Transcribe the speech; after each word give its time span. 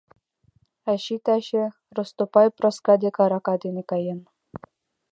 Ачий, 0.91 1.21
таче 1.25 1.63
Ростопей 1.95 2.49
Проска 2.57 2.93
дек 3.03 3.17
арака 3.23 3.55
дене 3.63 3.83
каена. 3.89 4.27